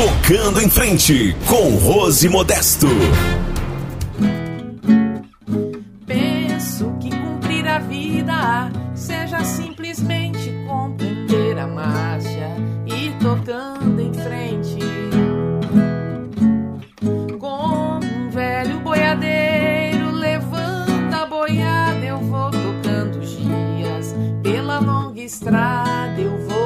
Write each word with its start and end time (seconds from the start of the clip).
Tocando 0.00 0.62
em 0.62 0.70
frente 0.70 1.36
com 1.46 1.76
Rose 1.76 2.26
Modesto. 2.26 2.86
Penso 6.06 6.90
que 6.98 7.10
cumprir 7.10 7.68
a 7.68 7.80
vida 7.80 8.72
seja 8.94 9.44
simplesmente 9.44 10.54
compreender 10.66 11.58
a 11.58 11.66
marcha 11.66 12.48
e 12.86 13.10
tocando 13.22 14.00
em 14.00 14.14
frente. 14.14 14.78
Como 17.38 17.98
um 17.98 18.30
velho 18.30 18.80
boiadeiro 18.80 20.12
levanta 20.12 21.24
a 21.24 21.26
boiada, 21.26 22.06
eu 22.06 22.20
vou 22.20 22.50
tocando 22.50 23.18
os 23.18 23.32
dias 23.32 24.14
pela 24.42 24.78
longa 24.78 25.20
estrada. 25.20 26.18
Eu 26.18 26.38
vou 26.48 26.59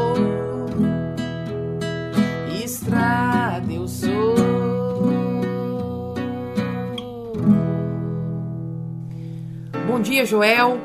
dia, 10.05 10.27
Joel. 10.27 10.79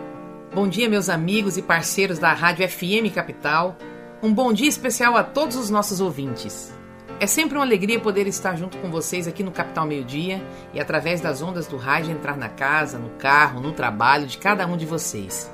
Bom 0.56 0.66
dia, 0.66 0.88
meus 0.88 1.10
amigos 1.10 1.58
e 1.58 1.62
parceiros 1.62 2.18
da 2.18 2.32
Rádio 2.32 2.68
FM 2.70 3.14
Capital. 3.14 3.76
Um 4.24 4.34
bom 4.34 4.54
dia 4.54 4.70
especial 4.70 5.18
a 5.18 5.24
todos 5.26 5.58
os 5.58 5.70
nossos 5.70 6.00
ouvintes. 6.00 6.74
É 7.20 7.28
sempre 7.28 7.58
uma 7.58 7.66
alegria 7.66 8.00
poder 8.00 8.28
estar 8.28 8.56
junto 8.56 8.78
com 8.78 8.90
vocês 8.90 9.28
aqui 9.28 9.44
no 9.44 9.52
Capital 9.52 9.86
Meio 9.86 10.06
Dia 10.06 10.42
e 10.74 10.80
através 10.80 11.20
das 11.20 11.42
ondas 11.42 11.68
do 11.68 11.76
rádio 11.76 12.14
entrar 12.14 12.38
na 12.38 12.48
casa, 12.48 12.98
no 12.98 13.10
carro, 13.18 13.60
no 13.60 13.74
trabalho 13.74 14.26
de 14.26 14.38
cada 14.38 14.66
um 14.66 14.78
de 14.78 14.86
vocês 14.86 15.52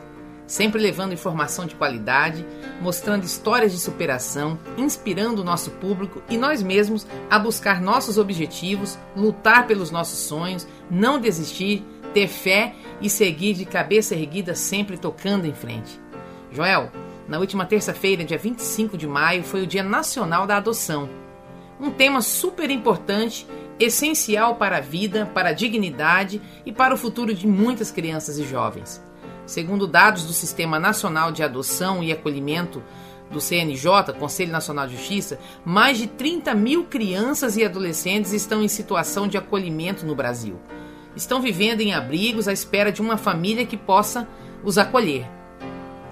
sempre 0.47 0.81
levando 0.81 1.13
informação 1.13 1.65
de 1.65 1.75
qualidade, 1.75 2.45
mostrando 2.81 3.23
histórias 3.23 3.71
de 3.71 3.79
superação, 3.79 4.57
inspirando 4.77 5.41
o 5.41 5.45
nosso 5.45 5.71
público 5.71 6.21
e 6.29 6.37
nós 6.37 6.61
mesmos 6.61 7.05
a 7.29 7.39
buscar 7.39 7.81
nossos 7.81 8.17
objetivos, 8.17 8.97
lutar 9.15 9.65
pelos 9.67 9.91
nossos 9.91 10.19
sonhos, 10.19 10.67
não 10.89 11.19
desistir, 11.19 11.83
ter 12.15 12.29
fé 12.29 12.73
e 13.01 13.09
seguir 13.09 13.53
de 13.53 13.65
cabeça 13.65 14.15
erguida, 14.15 14.55
sempre 14.55 14.97
tocando 14.97 15.45
em 15.45 15.53
frente. 15.53 15.99
Joel, 16.49 16.89
na 17.27 17.37
última 17.37 17.65
terça-feira, 17.65 18.23
dia 18.23 18.37
25 18.37 18.97
de 18.97 19.05
maio, 19.05 19.43
foi 19.43 19.63
o 19.63 19.67
Dia 19.67 19.83
Nacional 19.83 20.47
da 20.47 20.55
Adoção. 20.55 21.09
Um 21.77 21.91
tema 21.91 22.21
super 22.21 22.71
importante, 22.71 23.45
essencial 23.77 24.55
para 24.55 24.77
a 24.77 24.81
vida, 24.81 25.29
para 25.33 25.49
a 25.49 25.51
dignidade 25.51 26.41
e 26.65 26.71
para 26.71 26.93
o 26.93 26.97
futuro 26.97 27.33
de 27.33 27.45
muitas 27.45 27.91
crianças 27.91 28.39
e 28.39 28.45
jovens. 28.45 29.03
Segundo 29.45 29.85
dados 29.85 30.23
do 30.23 30.31
Sistema 30.31 30.79
Nacional 30.79 31.33
de 31.33 31.43
Adoção 31.43 32.01
e 32.01 32.13
Acolhimento 32.13 32.81
do 33.29 33.41
CNJ, 33.41 34.13
Conselho 34.17 34.53
Nacional 34.53 34.87
de 34.87 34.95
Justiça, 34.95 35.37
mais 35.65 35.97
de 35.97 36.07
30 36.07 36.55
mil 36.55 36.85
crianças 36.85 37.57
e 37.57 37.65
adolescentes 37.65 38.31
estão 38.31 38.63
em 38.63 38.69
situação 38.69 39.27
de 39.27 39.37
acolhimento 39.37 40.05
no 40.05 40.15
Brasil. 40.15 40.57
Estão 41.15 41.41
vivendo 41.41 41.81
em 41.81 41.93
abrigos 41.93 42.47
à 42.47 42.53
espera 42.53 42.91
de 42.91 43.01
uma 43.01 43.17
família 43.17 43.65
que 43.65 43.77
possa 43.77 44.27
os 44.63 44.77
acolher. 44.77 45.25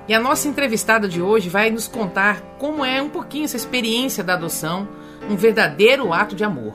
E 0.08 0.14
a 0.14 0.20
nossa 0.20 0.48
entrevistada 0.48 1.08
de 1.08 1.22
hoje 1.22 1.50
vai 1.50 1.70
nos 1.70 1.88
contar 1.88 2.42
como 2.58 2.84
é 2.84 3.02
um 3.02 3.10
pouquinho 3.10 3.46
essa 3.46 3.58
experiência 3.58 4.24
da 4.24 4.34
adoção, 4.34 4.88
um 5.30 5.36
verdadeiro 5.36 6.12
ato 6.14 6.36
de 6.36 6.44
amor. 6.44 6.74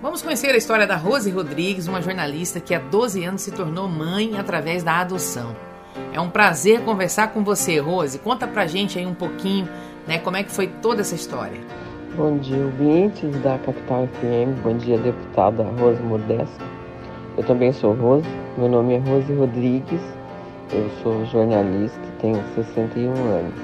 Vamos 0.00 0.22
conhecer 0.22 0.50
a 0.50 0.56
história 0.56 0.86
da 0.86 0.96
Rose 0.96 1.30
Rodrigues, 1.30 1.88
uma 1.88 2.02
jornalista 2.02 2.60
que 2.60 2.74
há 2.74 2.78
12 2.78 3.24
anos 3.24 3.42
se 3.42 3.50
tornou 3.50 3.88
mãe 3.88 4.38
através 4.38 4.82
da 4.84 5.00
adoção. 5.00 5.56
É 6.12 6.20
um 6.20 6.30
prazer 6.30 6.82
conversar 6.82 7.28
com 7.28 7.42
você, 7.42 7.78
Rose. 7.78 8.18
Conta 8.18 8.46
pra 8.46 8.66
gente 8.66 8.98
aí 8.98 9.06
um 9.06 9.14
pouquinho, 9.14 9.68
né, 10.06 10.18
como 10.18 10.36
é 10.36 10.44
que 10.44 10.52
foi 10.52 10.68
toda 10.68 11.00
essa 11.00 11.16
história. 11.16 11.60
Bom 12.16 12.38
dia, 12.38 12.56
ouvintes 12.56 13.30
da 13.42 13.58
Capital 13.58 14.08
FM. 14.08 14.62
Bom 14.62 14.76
dia, 14.76 14.98
deputada 14.98 15.62
Rose 15.62 16.00
Modesto. 16.02 16.77
Eu 17.38 17.44
também 17.44 17.72
sou 17.72 17.94
Rose. 17.94 18.28
Meu 18.56 18.68
nome 18.68 18.94
é 18.94 18.98
Rose 18.98 19.32
Rodrigues. 19.32 20.00
Eu 20.72 20.90
sou 21.04 21.24
jornalista, 21.26 22.00
tenho 22.20 22.36
61 22.56 23.12
anos. 23.12 23.54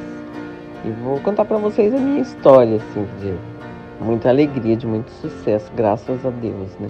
E 0.84 0.91
vou 1.03 1.19
contar 1.19 1.44
para 1.44 1.56
vocês 1.59 1.93
a 1.93 1.99
minha 1.99 2.22
história, 2.22 2.76
assim, 2.76 3.04
de 3.21 3.34
muita 4.00 4.28
alegria, 4.28 4.76
de 4.76 4.87
muito 4.87 5.10
sucesso, 5.10 5.72
graças 5.75 6.25
a 6.25 6.31
Deus, 6.31 6.71
né? 6.78 6.87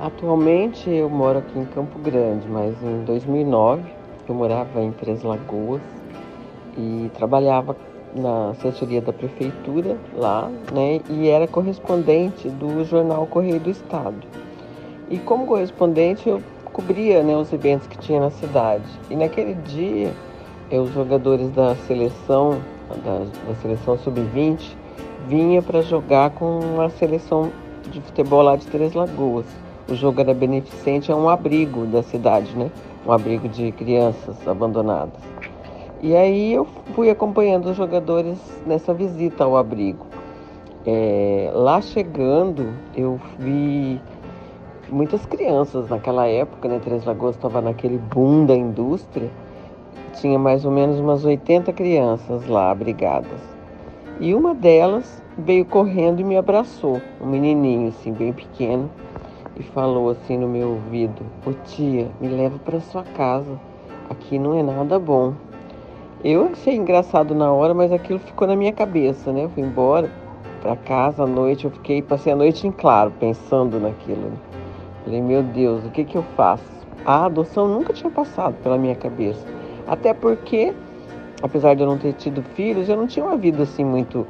Atualmente 0.00 0.90
eu 0.90 1.08
moro 1.08 1.38
aqui 1.38 1.56
em 1.56 1.64
Campo 1.66 1.96
Grande, 2.00 2.48
mas 2.48 2.74
em 2.82 3.04
2009 3.04 3.84
eu 4.28 4.34
morava 4.34 4.82
em 4.82 4.90
Três 4.90 5.22
Lagoas 5.22 5.80
e 6.76 7.08
trabalhava 7.14 7.76
na 8.16 8.50
assessoria 8.50 9.00
da 9.00 9.12
prefeitura 9.12 9.96
lá, 10.16 10.50
né? 10.74 11.00
E 11.08 11.28
era 11.28 11.46
correspondente 11.46 12.48
do 12.48 12.84
jornal 12.84 13.28
Correio 13.28 13.60
do 13.60 13.70
Estado. 13.70 14.41
E 15.10 15.18
como 15.18 15.46
correspondente 15.46 16.28
eu 16.28 16.42
cobria 16.72 17.22
né, 17.22 17.36
os 17.36 17.52
eventos 17.52 17.86
que 17.86 17.98
tinha 17.98 18.20
na 18.20 18.30
cidade. 18.30 18.84
E 19.10 19.16
naquele 19.16 19.54
dia, 19.54 20.12
os 20.70 20.92
jogadores 20.92 21.50
da 21.50 21.74
seleção, 21.86 22.60
da, 23.04 23.18
da 23.48 23.54
seleção 23.60 23.98
sub-20, 23.98 24.74
vinha 25.28 25.62
para 25.62 25.82
jogar 25.82 26.30
com 26.30 26.80
a 26.80 26.88
seleção 26.90 27.52
de 27.90 28.00
futebol 28.00 28.42
lá 28.42 28.56
de 28.56 28.66
Três 28.66 28.94
Lagoas. 28.94 29.46
O 29.88 29.94
jogo 29.94 30.20
era 30.20 30.32
beneficente 30.32 31.12
a 31.12 31.16
um 31.16 31.28
abrigo 31.28 31.84
da 31.86 32.02
cidade, 32.02 32.56
né? 32.56 32.70
um 33.06 33.12
abrigo 33.12 33.48
de 33.48 33.72
crianças 33.72 34.36
abandonadas. 34.46 35.20
E 36.00 36.16
aí 36.16 36.52
eu 36.52 36.66
fui 36.94 37.10
acompanhando 37.10 37.70
os 37.70 37.76
jogadores 37.76 38.38
nessa 38.66 38.92
visita 38.92 39.44
ao 39.44 39.56
abrigo. 39.56 40.06
É, 40.84 41.50
lá 41.54 41.80
chegando, 41.80 42.72
eu 42.94 43.20
vi 43.38 44.00
muitas 44.92 45.24
crianças 45.24 45.88
naquela 45.88 46.26
época, 46.26 46.68
né? 46.68 46.78
Três 46.78 47.04
Lagoas 47.04 47.34
estava 47.34 47.60
naquele 47.60 47.98
boom 47.98 48.44
da 48.44 48.54
indústria. 48.54 49.30
Tinha 50.20 50.38
mais 50.38 50.64
ou 50.64 50.70
menos 50.70 51.00
umas 51.00 51.24
80 51.24 51.72
crianças 51.72 52.46
lá 52.46 52.70
abrigadas. 52.70 53.40
E 54.20 54.34
uma 54.34 54.54
delas 54.54 55.22
veio 55.38 55.64
correndo 55.64 56.20
e 56.20 56.24
me 56.24 56.36
abraçou, 56.36 57.00
um 57.20 57.26
menininho 57.26 57.88
assim, 57.88 58.12
bem 58.12 58.32
pequeno 58.32 58.90
e 59.56 59.62
falou 59.62 60.10
assim 60.10 60.36
no 60.36 60.46
meu 60.46 60.70
ouvido: 60.70 61.22
Ô 61.46 61.52
tia, 61.64 62.08
me 62.20 62.28
leva 62.28 62.58
para 62.58 62.78
sua 62.80 63.02
casa. 63.02 63.58
Aqui 64.10 64.38
não 64.38 64.54
é 64.54 64.62
nada 64.62 64.98
bom. 64.98 65.32
Eu 66.22 66.50
achei 66.52 66.76
engraçado 66.76 67.34
na 67.34 67.50
hora, 67.50 67.72
mas 67.72 67.90
aquilo 67.90 68.18
ficou 68.18 68.46
na 68.46 68.54
minha 68.54 68.72
cabeça, 68.72 69.32
né? 69.32 69.44
Eu 69.44 69.48
fui 69.48 69.62
embora 69.62 70.10
para 70.60 70.76
casa 70.76 71.24
à 71.24 71.26
noite, 71.26 71.64
eu 71.64 71.70
fiquei, 71.70 72.00
passei 72.00 72.32
a 72.32 72.36
noite 72.36 72.66
em 72.66 72.70
claro, 72.70 73.10
pensando 73.18 73.80
naquilo. 73.80 74.20
Né? 74.20 74.61
Falei, 75.04 75.20
meu 75.20 75.42
Deus, 75.42 75.84
o 75.84 75.90
que 75.90 76.04
que 76.04 76.16
eu 76.16 76.22
faço? 76.36 76.62
A 77.04 77.26
adoção 77.26 77.66
nunca 77.66 77.92
tinha 77.92 78.10
passado 78.10 78.54
pela 78.62 78.78
minha 78.78 78.94
cabeça. 78.94 79.44
Até 79.86 80.14
porque, 80.14 80.72
apesar 81.42 81.74
de 81.74 81.82
eu 81.82 81.86
não 81.86 81.98
ter 81.98 82.12
tido 82.12 82.42
filhos, 82.54 82.88
eu 82.88 82.96
não 82.96 83.06
tinha 83.06 83.24
uma 83.24 83.36
vida 83.36 83.64
assim 83.64 83.84
muito 83.84 84.26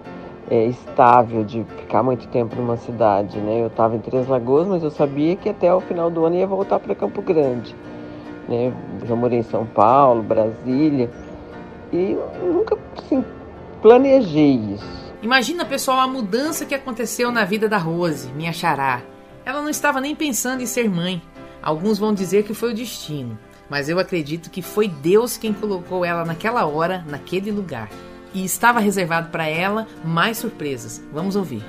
é, 0.50 0.64
estável 0.66 1.44
de 1.44 1.64
ficar 1.64 2.02
muito 2.02 2.26
tempo 2.28 2.56
numa 2.56 2.76
cidade, 2.76 3.38
né? 3.38 3.62
Eu 3.62 3.66
estava 3.66 3.96
em 3.96 4.00
Três 4.00 4.26
Lagoas, 4.26 4.66
mas 4.66 4.82
eu 4.82 4.90
sabia 4.90 5.36
que 5.36 5.48
até 5.48 5.72
o 5.72 5.80
final 5.80 6.10
do 6.10 6.24
ano 6.24 6.36
ia 6.36 6.46
voltar 6.46 6.78
para 6.78 6.94
Campo 6.94 7.20
Grande, 7.22 7.74
né? 8.48 8.72
Já 9.06 9.14
morei 9.14 9.40
em 9.40 9.42
São 9.42 9.66
Paulo, 9.66 10.22
Brasília 10.22 11.10
e 11.92 12.16
nunca 12.42 12.78
assim, 12.96 13.24
planejei 13.82 14.54
isso. 14.74 15.02
Imagina, 15.22 15.64
pessoal, 15.64 16.00
a 16.00 16.06
mudança 16.06 16.64
que 16.64 16.74
aconteceu 16.74 17.30
na 17.30 17.44
vida 17.44 17.68
da 17.68 17.78
Rose, 17.78 18.32
minha 18.32 18.52
xará. 18.52 19.02
Ela 19.44 19.62
não 19.62 19.70
estava 19.70 20.00
nem 20.00 20.14
pensando 20.14 20.62
em 20.62 20.66
ser 20.66 20.88
mãe. 20.88 21.22
Alguns 21.62 21.98
vão 21.98 22.12
dizer 22.14 22.44
que 22.44 22.54
foi 22.54 22.72
o 22.72 22.74
destino, 22.74 23.38
mas 23.70 23.88
eu 23.88 23.98
acredito 23.98 24.50
que 24.50 24.62
foi 24.62 24.88
Deus 24.88 25.36
quem 25.36 25.52
colocou 25.52 26.04
ela 26.04 26.24
naquela 26.24 26.66
hora, 26.66 27.04
naquele 27.08 27.50
lugar 27.50 27.88
e 28.34 28.44
estava 28.44 28.80
reservado 28.80 29.28
para 29.30 29.46
ela 29.46 29.86
mais 30.04 30.38
surpresas. 30.38 31.02
Vamos 31.12 31.36
ouvir. 31.36 31.62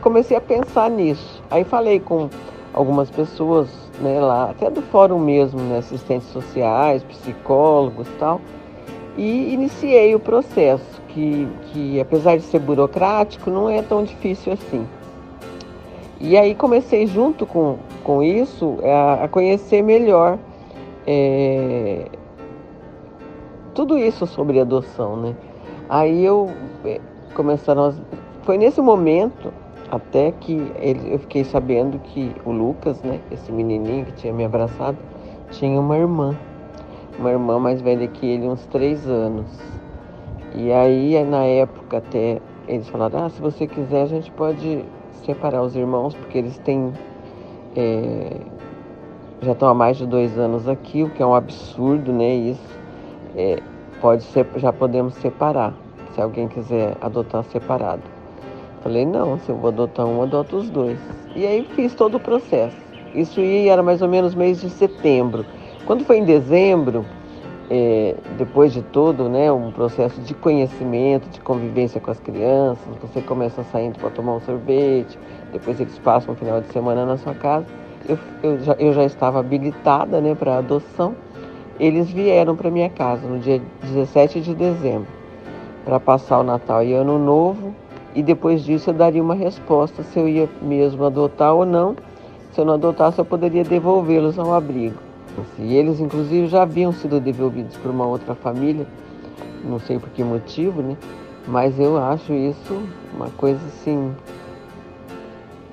Comecei 0.00 0.36
a 0.36 0.40
pensar 0.40 0.90
nisso. 0.90 1.42
Aí 1.50 1.64
falei 1.64 2.00
com 2.00 2.28
algumas 2.72 3.10
pessoas, 3.10 3.68
né, 4.00 4.20
lá, 4.20 4.50
até 4.50 4.70
do 4.70 4.82
fórum 4.82 5.18
mesmo, 5.18 5.60
né, 5.60 5.78
assistentes 5.78 6.28
sociais, 6.28 7.02
psicólogos 7.04 8.06
e 8.06 8.12
tal, 8.12 8.40
e 9.16 9.52
iniciei 9.52 10.14
o 10.14 10.20
processo, 10.20 11.02
que, 11.08 11.48
que 11.72 12.00
apesar 12.00 12.36
de 12.36 12.44
ser 12.44 12.60
burocrático, 12.60 13.50
não 13.50 13.68
é 13.68 13.82
tão 13.82 14.04
difícil 14.04 14.52
assim. 14.52 14.86
E 16.20 16.36
aí 16.36 16.54
comecei 16.54 17.06
junto 17.06 17.46
com, 17.46 17.78
com 18.02 18.22
isso 18.22 18.78
a, 18.82 19.24
a 19.24 19.28
conhecer 19.28 19.82
melhor 19.82 20.38
é, 21.06 22.06
tudo 23.78 23.96
isso 23.96 24.26
sobre 24.26 24.58
adoção, 24.58 25.16
né? 25.16 25.36
Aí 25.88 26.24
eu 26.24 26.50
eh, 26.84 27.00
começaram. 27.32 27.94
Foi 28.42 28.58
nesse 28.58 28.80
momento 28.80 29.52
até 29.88 30.32
que 30.32 30.54
ele, 30.80 31.14
eu 31.14 31.18
fiquei 31.20 31.44
sabendo 31.44 31.98
que 32.00 32.34
o 32.44 32.50
Lucas, 32.50 33.00
né, 33.02 33.20
esse 33.30 33.52
menininho 33.52 34.04
que 34.06 34.12
tinha 34.12 34.32
me 34.32 34.44
abraçado, 34.44 34.98
tinha 35.52 35.80
uma 35.80 35.96
irmã. 35.96 36.36
Uma 37.20 37.30
irmã 37.30 37.60
mais 37.60 37.80
velha 37.80 38.08
que 38.08 38.26
ele, 38.26 38.48
uns 38.48 38.66
três 38.66 39.08
anos. 39.08 39.46
E 40.56 40.72
aí, 40.72 41.22
na 41.24 41.44
época, 41.44 41.98
até 41.98 42.40
eles 42.66 42.88
falaram: 42.88 43.26
ah, 43.26 43.30
se 43.30 43.40
você 43.40 43.66
quiser, 43.66 44.02
a 44.02 44.06
gente 44.06 44.30
pode 44.32 44.84
separar 45.24 45.62
os 45.62 45.76
irmãos, 45.76 46.14
porque 46.14 46.38
eles 46.38 46.58
têm. 46.58 46.92
É, 47.76 48.40
já 49.42 49.52
estão 49.52 49.68
há 49.68 49.74
mais 49.74 49.96
de 49.96 50.06
dois 50.06 50.36
anos 50.38 50.68
aqui, 50.68 51.04
o 51.04 51.10
que 51.10 51.22
é 51.22 51.26
um 51.26 51.34
absurdo, 51.34 52.12
né? 52.12 52.34
Isso 52.34 52.78
é, 53.36 53.60
pode 54.00 54.22
ser, 54.24 54.46
já 54.56 54.72
podemos 54.72 55.14
separar, 55.14 55.74
se 56.14 56.20
alguém 56.20 56.48
quiser 56.48 56.96
adotar 57.00 57.44
separado. 57.44 58.02
Falei, 58.82 59.04
não, 59.04 59.38
se 59.38 59.50
eu 59.50 59.56
vou 59.56 59.68
adotar 59.68 60.06
um, 60.06 60.22
adoto 60.22 60.56
os 60.56 60.70
dois. 60.70 60.98
E 61.34 61.46
aí 61.46 61.64
fiz 61.74 61.94
todo 61.94 62.16
o 62.16 62.20
processo. 62.20 62.76
Isso 63.14 63.40
ia, 63.40 63.72
era 63.72 63.82
mais 63.82 64.02
ou 64.02 64.08
menos 64.08 64.34
mês 64.34 64.60
de 64.60 64.70
setembro. 64.70 65.44
Quando 65.86 66.04
foi 66.04 66.18
em 66.18 66.24
dezembro, 66.24 67.04
é, 67.70 68.14
depois 68.36 68.72
de 68.72 68.82
todo, 68.82 69.28
né, 69.28 69.52
um 69.52 69.70
processo 69.70 70.20
de 70.22 70.34
conhecimento, 70.34 71.28
de 71.28 71.40
convivência 71.40 72.00
com 72.00 72.10
as 72.10 72.18
crianças, 72.18 72.86
você 73.00 73.20
começa 73.20 73.62
saindo 73.64 73.98
para 73.98 74.10
tomar 74.10 74.36
um 74.36 74.40
sorvete, 74.40 75.18
depois 75.52 75.78
eles 75.80 75.98
passam 75.98 76.34
o 76.34 76.36
final 76.36 76.60
de 76.60 76.68
semana 76.68 77.04
na 77.04 77.16
sua 77.16 77.34
casa. 77.34 77.66
Eu, 78.08 78.18
eu, 78.42 78.60
já, 78.60 78.72
eu 78.74 78.92
já 78.92 79.04
estava 79.04 79.40
habilitada 79.40 80.20
né, 80.20 80.34
para 80.34 80.58
adoção. 80.58 81.14
Eles 81.78 82.10
vieram 82.10 82.56
para 82.56 82.70
minha 82.70 82.88
casa 82.88 83.26
no 83.28 83.38
dia 83.38 83.60
17 83.82 84.40
de 84.40 84.54
dezembro 84.54 85.06
para 85.84 86.00
passar 86.00 86.40
o 86.40 86.42
Natal 86.42 86.82
e 86.82 86.92
Ano 86.92 87.18
Novo 87.18 87.74
e 88.14 88.22
depois 88.22 88.64
disso 88.64 88.90
eu 88.90 88.94
daria 88.94 89.22
uma 89.22 89.34
resposta 89.34 90.02
se 90.02 90.18
eu 90.18 90.28
ia 90.28 90.48
mesmo 90.60 91.04
adotar 91.04 91.54
ou 91.54 91.64
não. 91.64 91.94
Se 92.52 92.60
eu 92.60 92.64
não 92.64 92.74
adotasse, 92.74 93.18
eu 93.18 93.24
poderia 93.24 93.62
devolvê-los 93.62 94.38
ao 94.38 94.52
abrigo. 94.52 95.07
E 95.58 95.74
eles, 95.74 96.00
inclusive, 96.00 96.46
já 96.46 96.62
haviam 96.62 96.92
sido 96.92 97.20
devolvidos 97.20 97.76
por 97.76 97.90
uma 97.90 98.06
outra 98.06 98.34
família, 98.34 98.86
não 99.64 99.78
sei 99.78 99.98
por 99.98 100.08
que 100.10 100.22
motivo, 100.22 100.82
né? 100.82 100.96
Mas 101.46 101.78
eu 101.78 101.96
acho 101.96 102.32
isso 102.32 102.82
uma 103.14 103.30
coisa 103.30 103.60
assim. 103.66 104.12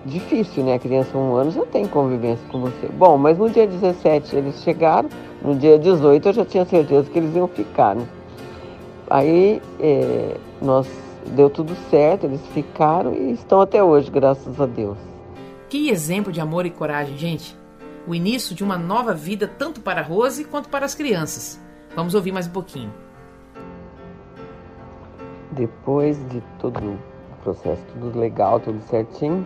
difícil, 0.05 0.63
né? 0.63 0.75
A 0.75 0.79
criança, 0.79 1.17
um 1.17 1.35
ano, 1.35 1.51
já 1.51 1.65
tem 1.65 1.85
convivência 1.87 2.45
com 2.51 2.61
você. 2.61 2.87
Bom, 2.87 3.17
mas 3.17 3.37
no 3.37 3.49
dia 3.49 3.67
17 3.67 4.35
eles 4.35 4.61
chegaram, 4.63 5.09
no 5.41 5.55
dia 5.55 5.77
18 5.77 6.29
eu 6.29 6.33
já 6.33 6.45
tinha 6.45 6.65
certeza 6.65 7.09
que 7.09 7.17
eles 7.17 7.35
iam 7.35 7.47
ficar, 7.47 7.95
né? 7.95 8.05
Aí 9.09 9.61
é, 9.79 10.37
nós 10.61 10.87
deu 11.35 11.49
tudo 11.49 11.75
certo, 11.89 12.25
eles 12.25 12.41
ficaram 12.53 13.13
e 13.13 13.31
estão 13.33 13.61
até 13.61 13.83
hoje, 13.83 14.09
graças 14.11 14.59
a 14.61 14.65
Deus. 14.65 14.97
Que 15.69 15.89
exemplo 15.89 16.31
de 16.31 16.39
amor 16.39 16.65
e 16.65 16.69
coragem, 16.69 17.17
gente! 17.17 17.55
O 18.07 18.13
início 18.13 18.55
de 18.55 18.63
uma 18.63 18.77
nova 18.77 19.15
vida 19.15 19.47
tanto 19.47 19.81
para 19.81 20.03
Rose 20.03 20.45
quanto 20.45 20.69
para 20.69 20.85
as 20.85 20.93
crianças. 20.93 21.59
Vamos 21.95 22.13
ouvir 22.13 22.31
mais 22.31 22.45
um 22.45 22.51
pouquinho. 22.51 22.93
Depois 25.51 26.15
de 26.29 26.39
todo 26.59 26.77
o 26.77 27.43
processo, 27.43 27.81
tudo 27.93 28.19
legal, 28.19 28.59
tudo 28.59 28.79
certinho, 28.83 29.43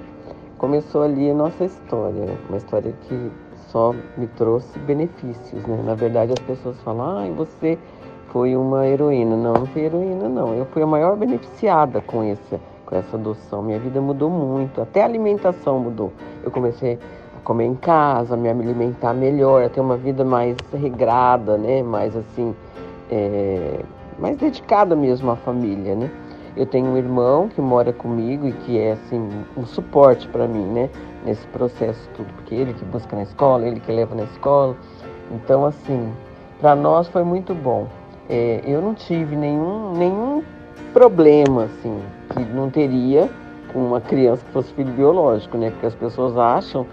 começou 0.58 1.04
ali 1.04 1.32
a 1.32 1.34
nossa 1.34 1.64
história. 1.64 2.38
Uma 2.50 2.58
história 2.58 2.94
que 3.08 3.32
só 3.70 3.96
me 4.18 4.28
trouxe 4.28 4.78
benefícios, 4.80 5.66
né? 5.66 5.82
Na 5.86 5.96
verdade, 5.96 6.34
as 6.34 6.46
pessoas 6.46 6.78
falam, 6.82 7.18
ah, 7.18 7.30
você 7.38 7.78
foi 8.28 8.58
uma 8.58 8.86
heroína. 8.86 9.38
Não, 9.38 9.54
não 9.54 9.66
fui 9.68 9.84
heroína, 9.84 10.28
não. 10.28 10.54
Eu 10.54 10.66
fui 10.66 10.82
a 10.82 10.88
maior 10.88 11.16
beneficiada 11.16 12.02
com, 12.02 12.26
esse, 12.26 12.60
com 12.86 12.94
essa 12.94 13.16
adoção. 13.16 13.64
Minha 13.64 13.80
vida 13.80 14.02
mudou 14.02 14.30
muito, 14.30 14.82
até 14.82 15.02
a 15.02 15.06
alimentação 15.06 15.80
mudou. 15.80 16.12
Eu 16.44 16.52
comecei 16.52 17.00
comer 17.40 17.66
em 17.66 17.76
casa, 17.76 18.36
me 18.38 18.50
alimentar 18.50 19.14
melhor, 19.14 19.70
ter 19.70 19.82
uma 19.82 19.98
vida 19.98 20.24
mais 20.24 20.58
regrada, 20.74 21.58
né? 21.58 21.82
Mais 21.84 22.16
assim, 22.16 22.56
é, 23.10 23.80
mais 24.18 24.38
dedicada 24.38 24.96
mesmo 24.96 25.32
à 25.32 25.36
família, 25.36 25.96
né? 25.96 26.10
Eu 26.56 26.66
tenho 26.66 26.88
um 26.88 26.98
irmão 26.98 27.48
que 27.48 27.62
mora 27.62 27.94
comigo 27.94 28.48
e 28.48 28.52
que 28.52 28.78
é 28.78 28.94
assim 28.94 29.30
um 29.56 29.66
suporte 29.66 30.28
para 30.28 30.48
mim, 30.48 30.66
né? 30.66 30.90
Nesse 31.26 31.46
processo 31.48 32.10
tudo, 32.16 32.32
porque 32.36 32.56
ele 32.56 32.74
que 32.74 32.86
busca 32.86 33.16
na 33.16 33.24
escola, 33.24 33.66
ele 33.66 33.80
que 33.80 33.92
leva 33.92 34.16
na 34.16 34.24
escola. 34.24 34.76
Então 35.32 35.66
assim, 35.66 36.12
para 36.60 36.76
nós 36.76 37.08
foi 37.08 37.24
muito 37.24 37.54
bom 37.54 37.88
é, 38.30 38.62
eu 38.64 38.80
não 38.80 38.94
tive 38.94 39.36
nenhum, 39.36 39.94
nenhum 39.94 40.44
problema, 40.94 41.64
assim, 41.64 42.00
que 42.30 42.44
não 42.54 42.70
teria 42.70 43.28
com 43.74 43.80
uma 43.80 44.00
criança 44.00 44.46
que 44.46 44.52
fosse 44.52 44.72
filho 44.74 44.94
biológico, 44.94 45.58
né? 45.58 45.72
Porque 45.72 45.88
as 45.88 45.96
pessoas 45.96 46.38
acham 46.38 46.86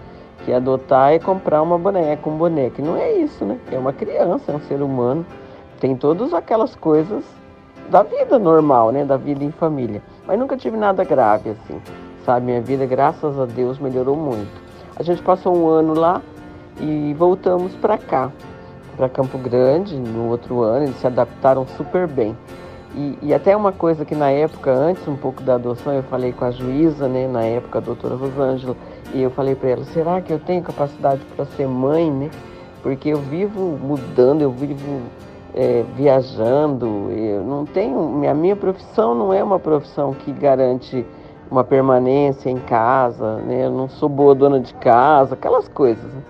que 0.45 0.53
adotar 0.53 1.13
é 1.13 1.19
comprar 1.19 1.63
uma 1.63 1.79
boneca, 1.79 2.29
um 2.29 2.37
boneco. 2.37 2.83
Não 2.83 2.97
é 2.97 3.13
isso, 3.13 3.45
né? 3.45 3.59
É 3.71 3.79
uma 3.79 3.93
criança, 3.93 4.53
é 4.53 4.55
um 4.55 4.61
ser 4.61 4.83
humano. 4.83 5.25
Tem 5.81 5.97
todas 5.97 6.33
aquelas 6.33 6.75
coisas 6.75 7.25
da 7.89 8.03
vida 8.03 8.39
normal, 8.39 8.93
né? 8.93 9.05
Da 9.05 9.17
vida 9.17 9.45
em 9.45 9.51
família. 9.51 10.03
Mas 10.27 10.39
nunca 10.39 10.57
tive 10.57 10.77
nada 10.77 11.05
grave, 11.05 11.51
assim. 11.51 11.81
Sabe? 12.25 12.47
Minha 12.47 12.61
vida, 12.61 12.87
graças 12.87 13.39
a 13.39 13.47
Deus, 13.47 13.79
melhorou 13.79 14.17
muito. 14.17 14.61
A 14.97 15.03
gente 15.03 15.23
passou 15.23 15.57
um 15.57 15.69
ano 15.69 15.95
lá 15.95 16.23
e 16.81 17.15
voltamos 17.15 17.75
para 17.75 17.99
cá 17.99 18.31
para 18.97 19.09
Campo 19.09 19.37
Grande 19.39 19.95
no 19.95 20.31
outro 20.31 20.63
ano, 20.63 20.87
eles 20.87 20.97
se 20.97 21.07
adaptaram 21.07 21.67
super 21.77 22.09
bem. 22.09 22.37
E, 22.95 23.19
e, 23.21 23.35
até 23.35 23.55
uma 23.55 23.73
coisa 23.73 24.07
que 24.07 24.15
na 24.15 24.31
época, 24.31 24.71
antes 24.73 25.07
um 25.07 25.17
pouco 25.17 25.43
da 25.43 25.57
adoção, 25.57 25.93
eu 25.93 26.03
falei 26.05 26.33
com 26.33 26.47
a 26.47 26.51
juíza, 26.51 27.07
né, 27.07 27.29
na 27.29 27.43
época 27.43 27.79
a 27.79 27.81
doutora 27.83 28.15
Rosângela, 28.15 28.75
e 29.17 29.23
eu 29.23 29.31
falei 29.31 29.55
para 29.55 29.71
ela, 29.71 29.85
será 29.85 30.21
que 30.21 30.33
eu 30.33 30.39
tenho 30.39 30.63
capacidade 30.63 31.23
para 31.35 31.45
ser 31.47 31.67
mãe, 31.67 32.11
né? 32.11 32.31
Porque 32.83 33.09
eu 33.09 33.19
vivo 33.19 33.79
mudando, 33.83 34.43
eu 34.43 34.51
vivo 34.51 35.01
é, 35.55 35.85
viajando, 35.95 37.11
eu 37.11 37.43
não 37.43 37.65
tenho, 37.65 38.29
a 38.29 38.35
minha 38.35 38.55
profissão 38.55 39.15
não 39.15 39.33
é 39.33 39.43
uma 39.43 39.59
profissão 39.59 40.13
que 40.13 40.31
garante 40.33 41.05
uma 41.51 41.65
permanência 41.65 42.51
em 42.51 42.59
casa, 42.59 43.37
né? 43.39 43.67
Eu 43.67 43.71
não 43.71 43.89
sou 43.89 44.09
boa 44.09 44.35
dona 44.35 44.61
de 44.61 44.75
casa, 44.75 45.35
aquelas 45.35 45.67
coisas. 45.69 46.05
Né? 46.05 46.23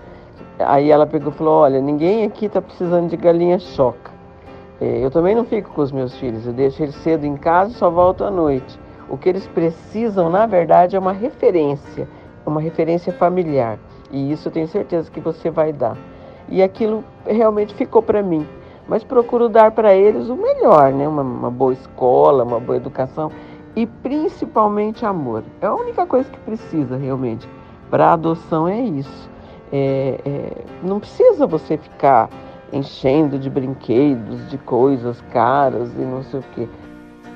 Aí 0.59 0.89
ela 0.89 1.05
pegou 1.05 1.31
e 1.31 1.35
falou: 1.35 1.55
Olha, 1.55 1.81
ninguém 1.81 2.23
aqui 2.23 2.45
está 2.45 2.61
precisando 2.61 3.09
de 3.09 3.17
galinha 3.17 3.59
choca. 3.59 4.11
É, 4.79 5.03
eu 5.03 5.11
também 5.11 5.35
não 5.35 5.43
fico 5.43 5.71
com 5.71 5.81
os 5.81 5.91
meus 5.91 6.15
filhos, 6.17 6.45
eu 6.45 6.53
deixo 6.53 6.81
eles 6.81 6.95
cedo 6.95 7.25
em 7.25 7.35
casa 7.35 7.71
e 7.71 7.73
só 7.73 7.89
volto 7.89 8.23
à 8.23 8.31
noite. 8.31 8.79
O 9.09 9.17
que 9.17 9.27
eles 9.27 9.47
precisam, 9.47 10.29
na 10.29 10.45
verdade, 10.45 10.95
é 10.95 10.99
uma 10.99 11.13
referência, 11.13 12.07
uma 12.49 12.61
referência 12.61 13.11
familiar. 13.13 13.77
E 14.11 14.31
isso 14.31 14.47
eu 14.47 14.51
tenho 14.51 14.67
certeza 14.67 15.11
que 15.11 15.19
você 15.19 15.49
vai 15.49 15.73
dar. 15.73 15.97
E 16.49 16.63
aquilo 16.63 17.03
realmente 17.25 17.73
ficou 17.75 18.01
para 18.01 18.23
mim. 18.23 18.47
Mas 18.87 19.03
procuro 19.03 19.49
dar 19.49 19.71
para 19.71 19.93
eles 19.93 20.29
o 20.29 20.35
melhor, 20.35 20.93
né? 20.93 21.07
Uma, 21.07 21.21
uma 21.21 21.51
boa 21.51 21.73
escola, 21.73 22.43
uma 22.43 22.59
boa 22.59 22.77
educação 22.77 23.31
e 23.75 23.85
principalmente 23.85 25.05
amor. 25.05 25.43
É 25.61 25.67
a 25.67 25.75
única 25.75 26.05
coisa 26.05 26.29
que 26.29 26.39
precisa 26.39 26.95
realmente 26.95 27.47
para 27.91 28.13
adoção 28.13 28.67
é 28.67 28.79
isso. 28.79 29.29
É, 29.71 30.19
é, 30.25 30.65
não 30.81 30.99
precisa 30.99 31.45
você 31.45 31.77
ficar 31.77 32.29
enchendo 32.71 33.37
de 33.37 33.49
brinquedos, 33.49 34.49
de 34.49 34.57
coisas 34.57 35.21
caras 35.31 35.89
e 35.93 36.01
não 36.01 36.23
sei 36.23 36.39
o 36.39 36.43
quê. 36.55 36.67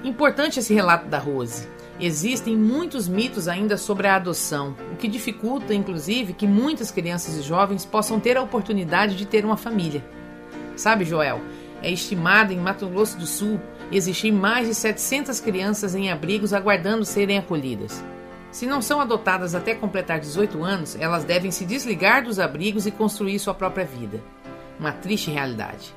Importante 0.03 0.60
esse 0.60 0.74
relato 0.74 1.08
da 1.08 1.20
Rose. 1.20 1.68
Existem 2.01 2.58
muitos 2.58 3.08
mitos 3.08 3.48
ainda 3.48 3.77
sobre 3.77 4.08
a 4.08 4.15
adoção, 4.15 4.75
o 4.91 4.96
que 4.96 5.08
dificulta, 5.08 5.72
inclusive, 5.72 6.34
que 6.34 6.48
muitas 6.48 6.89
crianças 6.89 7.38
e 7.38 7.43
jovens 7.43 7.86
possam 7.86 8.20
ter 8.20 8.36
a 8.38 8.41
oportunidade 8.41 9.15
de 9.15 9.24
ter 9.24 9.46
uma 9.46 9.55
família. 9.55 10.03
Sabe, 10.75 11.05
Joel, 11.05 11.39
é 11.79 11.91
estimado 11.91 12.51
em 12.51 12.58
Mato 12.58 12.88
Grosso 12.88 13.20
do 13.20 13.27
Sul 13.27 13.60
existir 13.91 14.31
mais 14.31 14.67
de 14.67 14.74
700 14.74 15.39
crianças 15.41 15.93
em 15.93 16.10
abrigos 16.10 16.53
aguardando 16.53 17.05
serem 17.05 17.38
acolhidas. 17.38 18.03
Se 18.51 18.65
não 18.65 18.81
são 18.81 19.00
adotadas 19.00 19.53
até 19.53 19.75
completar 19.75 20.20
18 20.20 20.63
anos, 20.63 20.96
elas 21.00 21.24
devem 21.24 21.51
se 21.51 21.65
desligar 21.65 22.24
dos 22.24 22.39
abrigos 22.39 22.88
e 22.88 22.91
construir 22.91 23.38
sua 23.38 23.53
própria 23.53 23.86
vida. 23.86 24.20
Uma 24.79 24.91
triste 24.91 25.29
realidade. 25.29 25.93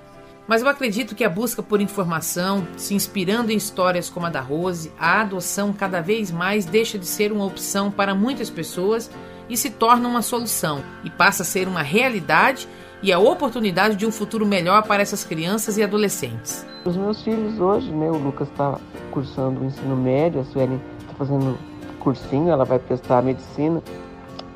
Mas 0.47 0.61
eu 0.61 0.69
acredito 0.69 1.15
que 1.15 1.25
a 1.25 1.29
busca 1.29 1.63
por 1.63 1.81
informação, 1.81 2.67
se 2.77 2.95
inspirando 2.95 3.51
em 3.51 3.57
histórias 3.57 4.11
como 4.11 4.27
a 4.27 4.31
da 4.31 4.41
Rose, 4.41 4.93
a 4.99 5.23
adoção 5.23 5.73
cada 5.73 6.03
vez 6.03 6.31
mais 6.31 6.67
deixa 6.67 6.99
de 6.99 7.07
ser 7.07 7.33
uma 7.33 7.47
opção 7.47 7.91
para 7.91 8.15
muitas 8.15 8.51
pessoas 8.51 9.11
e 9.49 9.57
se 9.57 9.71
torna 9.71 10.09
uma 10.09 10.23
solução 10.23 10.83
e 11.03 11.11
passa 11.11 11.43
a 11.43 11.47
ser 11.47 11.67
uma 11.67 11.83
realidade 11.83 12.69
e 13.03 13.13
a 13.13 13.19
oportunidade 13.19 13.97
de 13.97 14.07
um 14.07 14.13
futuro 14.13 14.47
melhor 14.47 14.83
para 14.83 15.03
essas 15.03 15.25
crianças 15.25 15.79
e 15.79 15.83
adolescentes. 15.83 16.67
Os 16.85 16.97
meus 16.97 17.23
filhos 17.23 17.59
hoje, 17.59 17.91
né, 17.91 18.11
o 18.11 18.17
Lucas 18.17 18.49
está 18.49 18.79
cursando 19.11 19.61
o 19.61 19.65
ensino 19.65 19.97
médio, 19.97 20.41
a 20.41 20.45
Suelen 20.45 20.81
está 21.01 21.15
fazendo 21.15 21.59
cursinho, 22.01 22.51
ela 22.51 22.65
vai 22.65 22.79
prestar 22.79 23.23
medicina, 23.23 23.83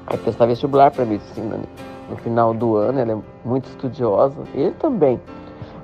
vai 0.06 0.18
prestar 0.18 0.46
vestibular 0.46 0.90
para 0.90 1.04
medicina 1.04 1.56
né? 1.56 1.64
no 2.10 2.16
final 2.16 2.52
do 2.52 2.76
ano, 2.76 2.98
ela 2.98 3.12
é 3.12 3.18
muito 3.44 3.68
estudiosa, 3.68 4.36
ele 4.54 4.72
também. 4.72 5.20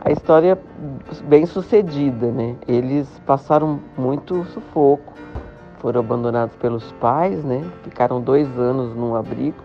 A 0.04 0.12
história 0.12 0.60
bem 1.26 1.46
sucedida, 1.46 2.30
né? 2.30 2.56
Eles 2.68 3.08
passaram 3.24 3.80
muito 3.96 4.44
sufoco, 4.52 5.14
foram 5.78 6.00
abandonados 6.00 6.54
pelos 6.56 6.92
pais, 7.00 7.42
né? 7.42 7.64
Ficaram 7.82 8.20
dois 8.20 8.46
anos 8.58 8.94
num 8.94 9.14
abrigo, 9.14 9.56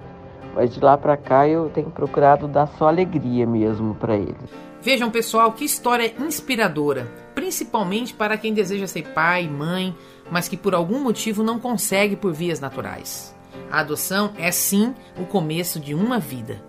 mas 0.56 0.74
de 0.74 0.80
lá 0.80 0.98
para 0.98 1.18
cá 1.18 1.46
eu 1.46 1.70
tenho 1.70 1.92
procurado 1.92 2.48
dar 2.48 2.68
só 2.68 2.88
alegria 2.88 3.46
mesmo 3.46 3.96
para 3.96 4.16
eles. 4.16 4.50
Vejam, 4.82 5.12
pessoal, 5.12 5.52
que 5.52 5.66
história 5.66 6.14
inspiradora, 6.18 7.06
principalmente 7.36 8.14
para 8.14 8.38
quem 8.38 8.54
deseja 8.54 8.88
ser 8.88 9.10
pai, 9.14 9.46
mãe, 9.46 9.94
mas 10.32 10.48
que 10.48 10.56
por 10.56 10.74
algum 10.74 11.04
motivo 11.04 11.44
não 11.44 11.60
consegue 11.60 12.16
por 12.16 12.32
vias 12.32 12.62
naturais. 12.62 13.36
A 13.70 13.82
adoção 13.82 14.32
é 14.38 14.52
sim 14.52 14.96
o 15.20 15.26
começo 15.26 15.82
de 15.82 15.94
uma 15.94 16.18
vida. 16.18 16.69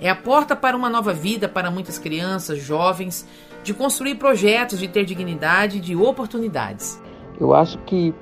É 0.00 0.08
a 0.08 0.16
porta 0.16 0.56
para 0.56 0.74
uma 0.74 0.88
nova 0.88 1.12
vida 1.12 1.46
para 1.46 1.70
muitas 1.70 1.98
crianças, 1.98 2.58
jovens, 2.58 3.28
de 3.62 3.74
construir 3.74 4.14
projetos, 4.14 4.78
de 4.78 4.88
ter 4.88 5.04
dignidade, 5.04 5.78
de 5.78 5.94
oportunidades. 5.94 7.00
Eu 7.38 7.54
acho 7.54 7.76
que 7.80 8.14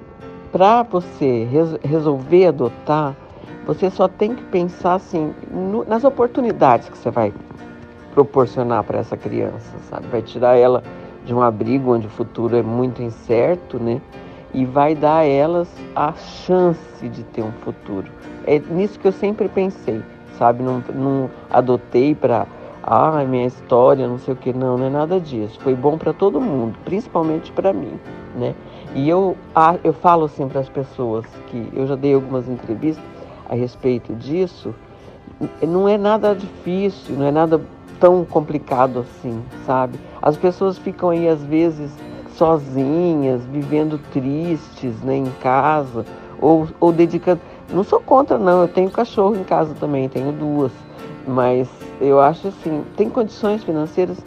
para 0.50 0.82
você 0.82 1.44
res 1.44 1.76
resolver 1.82 2.46
adotar, 2.46 3.14
você 3.64 3.90
só 3.90 4.08
tem 4.08 4.34
que 4.34 4.42
pensar 4.44 4.94
assim 4.94 5.32
no, 5.50 5.84
nas 5.84 6.02
oportunidades 6.02 6.88
que 6.88 6.98
você 6.98 7.10
vai 7.10 7.32
proporcionar 8.12 8.82
para 8.82 8.98
essa 8.98 9.16
criança, 9.16 9.76
sabe? 9.88 10.08
Vai 10.08 10.22
tirar 10.22 10.56
ela 10.56 10.82
de 11.24 11.32
um 11.32 11.40
abrigo 11.40 11.94
onde 11.94 12.08
o 12.08 12.10
futuro 12.10 12.56
é 12.56 12.62
muito 12.62 13.02
incerto, 13.02 13.78
né? 13.78 14.00
E 14.52 14.64
vai 14.64 14.94
dar 14.96 15.18
a 15.18 15.24
elas 15.24 15.68
a 15.94 16.12
chance 16.14 17.08
de 17.08 17.22
ter 17.22 17.42
um 17.42 17.52
futuro. 17.52 18.10
É 18.46 18.58
nisso 18.58 18.98
que 18.98 19.06
eu 19.06 19.12
sempre 19.12 19.48
pensei, 19.48 20.02
sabe? 20.38 20.62
Não, 20.62 20.82
não 20.94 21.30
adotei 21.50 22.14
para 22.14 22.46
ah, 22.82 23.22
minha 23.24 23.46
história, 23.46 24.08
não 24.08 24.18
sei 24.18 24.34
o 24.34 24.36
que, 24.36 24.52
não, 24.52 24.78
não 24.78 24.86
é 24.86 24.90
nada 24.90 25.20
disso. 25.20 25.58
Foi 25.60 25.74
bom 25.74 25.98
para 25.98 26.12
todo 26.12 26.40
mundo, 26.40 26.78
principalmente 26.84 27.52
para 27.52 27.72
mim, 27.72 27.98
né? 28.34 28.54
E 28.94 29.08
eu, 29.08 29.36
eu 29.84 29.92
falo 29.92 30.24
assim 30.24 30.48
para 30.48 30.60
as 30.60 30.68
pessoas 30.68 31.26
que 31.48 31.68
eu 31.74 31.86
já 31.86 31.94
dei 31.94 32.14
algumas 32.14 32.48
entrevistas 32.48 33.04
a 33.48 33.54
respeito 33.54 34.14
disso, 34.14 34.74
não 35.62 35.88
é 35.88 35.98
nada 35.98 36.34
difícil, 36.34 37.16
não 37.16 37.26
é 37.26 37.30
nada 37.30 37.60
tão 38.00 38.24
complicado 38.24 39.00
assim, 39.00 39.42
sabe? 39.66 39.98
As 40.22 40.36
pessoas 40.36 40.78
ficam 40.78 41.10
aí 41.10 41.28
às 41.28 41.42
vezes 41.42 41.90
sozinhas, 42.34 43.44
vivendo 43.46 43.98
tristes, 44.12 45.00
né, 45.02 45.16
em 45.16 45.30
casa, 45.40 46.06
ou, 46.40 46.68
ou 46.80 46.92
dedicando. 46.92 47.40
Não 47.70 47.84
sou 47.84 48.00
contra, 48.00 48.38
não, 48.38 48.62
eu 48.62 48.68
tenho 48.68 48.90
cachorro 48.90 49.36
em 49.36 49.44
casa 49.44 49.74
também, 49.74 50.08
tenho 50.08 50.32
duas, 50.32 50.72
mas 51.26 51.68
eu 52.00 52.20
acho 52.20 52.48
assim, 52.48 52.82
tem 52.96 53.10
condições 53.10 53.62
financeiras. 53.62 54.18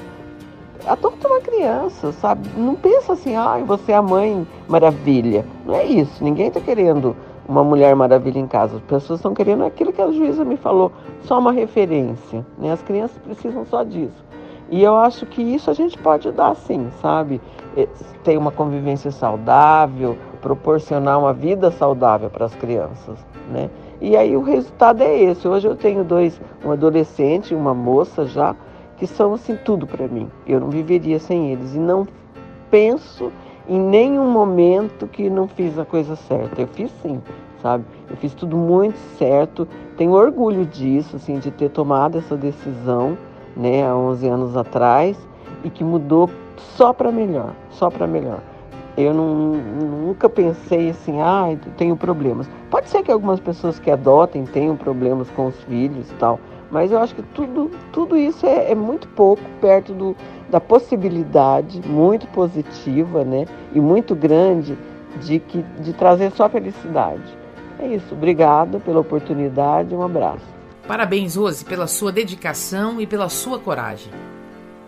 Adota 0.85 1.27
uma 1.27 1.41
criança, 1.41 2.11
sabe? 2.13 2.49
Não 2.57 2.75
pensa 2.75 3.13
assim, 3.13 3.35
ai, 3.35 3.61
ah, 3.61 3.65
você 3.65 3.91
é 3.91 3.95
a 3.95 4.01
mãe 4.01 4.47
maravilha. 4.67 5.45
Não 5.65 5.75
é 5.75 5.85
isso, 5.85 6.23
ninguém 6.23 6.47
está 6.47 6.59
querendo 6.59 7.15
uma 7.47 7.63
Mulher 7.63 7.95
Maravilha 7.95 8.39
em 8.39 8.47
casa. 8.47 8.77
As 8.77 8.81
pessoas 8.83 9.19
estão 9.19 9.33
querendo 9.33 9.65
aquilo 9.65 9.91
que 9.91 10.01
a 10.01 10.11
juíza 10.11 10.45
me 10.45 10.57
falou, 10.57 10.91
só 11.23 11.37
uma 11.37 11.51
referência. 11.51 12.45
Né? 12.57 12.71
As 12.71 12.81
crianças 12.81 13.17
precisam 13.17 13.65
só 13.65 13.83
disso. 13.83 14.23
E 14.69 14.81
eu 14.81 14.95
acho 14.95 15.25
que 15.25 15.41
isso 15.41 15.69
a 15.69 15.73
gente 15.73 15.97
pode 15.97 16.31
dar 16.31 16.55
sim, 16.55 16.89
sabe? 17.01 17.41
É, 17.75 17.87
ter 18.23 18.37
uma 18.37 18.51
convivência 18.51 19.11
saudável, 19.11 20.17
proporcionar 20.41 21.19
uma 21.19 21.33
vida 21.33 21.71
saudável 21.71 22.29
para 22.29 22.45
as 22.45 22.55
crianças, 22.55 23.17
né? 23.51 23.69
E 24.01 24.17
aí 24.17 24.35
o 24.35 24.41
resultado 24.41 25.03
é 25.03 25.15
esse. 25.15 25.47
Hoje 25.47 25.67
eu 25.67 25.75
tenho 25.75 26.03
dois, 26.03 26.41
um 26.65 26.71
adolescente 26.71 27.51
e 27.51 27.55
uma 27.55 27.73
moça 27.73 28.25
já, 28.25 28.55
que 28.97 29.05
são 29.05 29.33
assim 29.33 29.55
tudo 29.55 29.85
para 29.85 30.07
mim. 30.07 30.29
Eu 30.45 30.59
não 30.59 30.69
viveria 30.69 31.19
sem 31.19 31.51
eles 31.51 31.75
e 31.75 31.79
não 31.79 32.07
penso 32.71 33.31
em 33.69 33.79
nenhum 33.79 34.29
momento 34.29 35.07
que 35.07 35.29
não 35.29 35.47
fiz 35.47 35.77
a 35.77 35.85
coisa 35.85 36.15
certa. 36.15 36.61
Eu 36.61 36.67
fiz 36.67 36.91
sim, 37.01 37.21
sabe? 37.61 37.85
Eu 38.09 38.17
fiz 38.17 38.33
tudo 38.33 38.57
muito 38.57 38.97
certo. 39.17 39.67
Tenho 39.95 40.13
orgulho 40.13 40.65
disso, 40.65 41.15
assim, 41.17 41.37
de 41.37 41.51
ter 41.51 41.69
tomado 41.69 42.17
essa 42.17 42.35
decisão, 42.35 43.15
né, 43.55 43.87
há 43.87 43.95
11 43.95 44.27
anos 44.27 44.57
atrás 44.57 45.17
e 45.63 45.69
que 45.69 45.83
mudou 45.83 46.29
só 46.75 46.91
para 46.91 47.11
melhor, 47.11 47.51
só 47.69 47.89
para 47.89 48.07
melhor. 48.07 48.39
Eu 49.01 49.13
não, 49.13 49.53
nunca 49.55 50.29
pensei 50.29 50.89
assim, 50.89 51.19
ah, 51.21 51.45
tenho 51.77 51.95
problemas. 51.95 52.49
Pode 52.69 52.89
ser 52.89 53.03
que 53.03 53.11
algumas 53.11 53.39
pessoas 53.39 53.79
que 53.79 53.89
adotem 53.89 54.45
tenham 54.45 54.75
problemas 54.75 55.29
com 55.31 55.47
os 55.47 55.55
filhos 55.63 56.09
e 56.09 56.13
tal, 56.15 56.39
mas 56.69 56.91
eu 56.91 56.99
acho 56.99 57.13
que 57.13 57.21
tudo, 57.21 57.69
tudo 57.91 58.17
isso 58.17 58.45
é, 58.45 58.71
é 58.71 58.75
muito 58.75 59.07
pouco 59.09 59.41
perto 59.59 59.93
do, 59.93 60.15
da 60.49 60.59
possibilidade 60.59 61.81
muito 61.85 62.27
positiva, 62.27 63.23
né, 63.23 63.45
e 63.73 63.79
muito 63.79 64.15
grande 64.15 64.77
de 65.21 65.39
que 65.39 65.63
de 65.79 65.93
trazer 65.93 66.31
só 66.31 66.47
felicidade. 66.47 67.41
É 67.79 67.87
isso. 67.87 68.13
Obrigada 68.13 68.79
pela 68.79 68.99
oportunidade. 68.99 69.93
Um 69.93 70.03
abraço. 70.03 70.45
Parabéns, 70.87 71.35
Rose, 71.35 71.65
pela 71.65 71.87
sua 71.87 72.11
dedicação 72.11 73.01
e 73.01 73.07
pela 73.07 73.27
sua 73.27 73.57
coragem. 73.59 74.11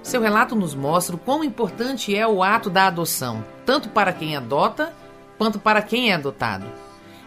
Seu 0.04 0.22
relato 0.22 0.54
nos 0.54 0.76
mostra 0.76 1.16
o 1.16 1.20
quão 1.20 1.46
importante 1.46 2.14
é 2.14 2.28
o 2.28 2.44
ato 2.44 2.70
da 2.70 2.88
adoção, 2.88 3.44
tanto 3.66 3.88
para 3.88 4.12
quem 4.12 4.36
adota 4.36 4.94
quanto 5.38 5.58
para 5.58 5.82
quem 5.82 6.12
é 6.12 6.16
adotado. 6.16 6.66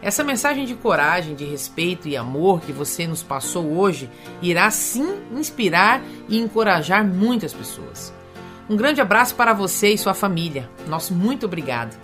Essa 0.02 0.22
mensagem 0.22 0.66
de 0.66 0.74
coragem, 0.74 1.34
de 1.34 1.46
respeito 1.46 2.06
e 2.06 2.18
amor 2.18 2.60
que 2.60 2.72
você 2.72 3.06
nos 3.06 3.22
passou 3.22 3.78
hoje 3.78 4.10
irá 4.42 4.70
sim 4.70 5.22
inspirar 5.32 6.02
e 6.28 6.38
encorajar 6.38 7.02
muitas 7.02 7.54
pessoas. 7.54 8.12
Um 8.68 8.76
grande 8.76 9.00
abraço 9.00 9.34
para 9.34 9.54
você 9.54 9.94
e 9.94 9.98
sua 9.98 10.12
família. 10.12 10.68
Nosso 10.86 11.14
muito 11.14 11.46
obrigado. 11.46 11.96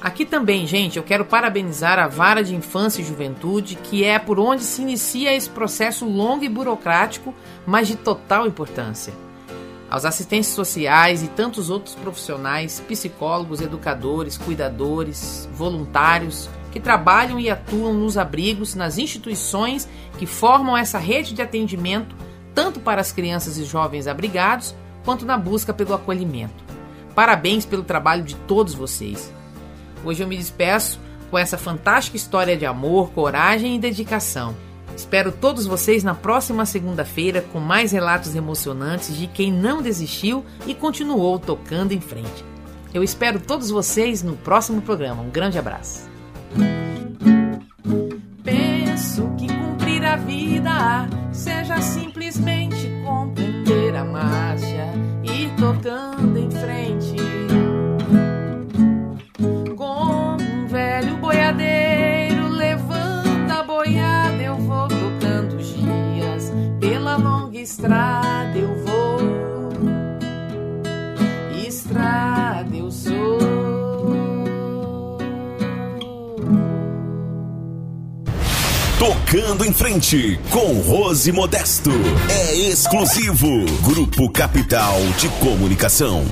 Aqui 0.00 0.24
também, 0.24 0.64
gente, 0.64 0.96
eu 0.96 1.02
quero 1.02 1.24
parabenizar 1.24 1.98
a 1.98 2.06
Vara 2.06 2.44
de 2.44 2.54
Infância 2.54 3.02
e 3.02 3.04
Juventude, 3.04 3.74
que 3.74 4.04
é 4.04 4.16
por 4.16 4.38
onde 4.38 4.62
se 4.62 4.80
inicia 4.80 5.34
esse 5.34 5.50
processo 5.50 6.06
longo 6.06 6.44
e 6.44 6.48
burocrático, 6.48 7.34
mas 7.66 7.88
de 7.88 7.96
total 7.96 8.46
importância. 8.46 9.12
Aos 9.90 10.04
assistentes 10.04 10.50
sociais 10.50 11.22
e 11.22 11.28
tantos 11.28 11.70
outros 11.70 11.94
profissionais, 11.94 12.82
psicólogos, 12.86 13.60
educadores, 13.60 14.36
cuidadores, 14.36 15.48
voluntários 15.54 16.50
que 16.70 16.78
trabalham 16.78 17.40
e 17.40 17.48
atuam 17.48 17.94
nos 17.94 18.18
abrigos, 18.18 18.74
nas 18.74 18.98
instituições 18.98 19.88
que 20.18 20.26
formam 20.26 20.76
essa 20.76 20.98
rede 20.98 21.32
de 21.32 21.40
atendimento, 21.40 22.14
tanto 22.54 22.80
para 22.80 23.00
as 23.00 23.12
crianças 23.12 23.56
e 23.56 23.64
jovens 23.64 24.06
abrigados, 24.06 24.74
quanto 25.04 25.24
na 25.24 25.38
busca 25.38 25.72
pelo 25.72 25.94
acolhimento. 25.94 26.62
Parabéns 27.14 27.64
pelo 27.64 27.82
trabalho 27.82 28.22
de 28.22 28.34
todos 28.34 28.74
vocês. 28.74 29.32
Hoje 30.04 30.22
eu 30.22 30.28
me 30.28 30.36
despeço 30.36 31.00
com 31.30 31.38
essa 31.38 31.56
fantástica 31.56 32.16
história 32.16 32.56
de 32.56 32.66
amor, 32.66 33.10
coragem 33.10 33.76
e 33.76 33.78
dedicação. 33.78 34.54
Espero 34.98 35.30
todos 35.30 35.64
vocês 35.64 36.02
na 36.02 36.12
próxima 36.12 36.66
segunda-feira 36.66 37.40
com 37.52 37.60
mais 37.60 37.92
relatos 37.92 38.34
emocionantes 38.34 39.16
de 39.16 39.28
quem 39.28 39.52
não 39.52 39.80
desistiu 39.80 40.44
e 40.66 40.74
continuou 40.74 41.38
tocando 41.38 41.92
em 41.92 42.00
frente. 42.00 42.44
Eu 42.92 43.04
espero 43.04 43.38
todos 43.38 43.70
vocês 43.70 44.24
no 44.24 44.36
próximo 44.36 44.82
programa. 44.82 45.22
Um 45.22 45.30
grande 45.30 45.56
abraço. 45.56 46.10
Penso 48.42 49.32
que 49.38 49.46
cumprir 49.46 50.04
a 50.04 50.16
vida 50.16 51.08
seja 51.30 51.80
simplesmente 51.80 52.57
Tocando 79.30 79.62
em 79.62 79.72
frente 79.74 80.40
com 80.50 80.80
Rose 80.80 81.30
Modesto. 81.32 81.90
É 82.30 82.54
exclusivo. 82.56 83.46
Grupo 83.82 84.30
Capital 84.30 84.98
de 85.18 85.28
Comunicação. 85.38 86.24